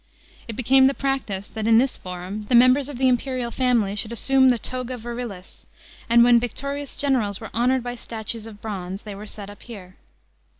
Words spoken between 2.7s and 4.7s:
of tl e imperial family should assume the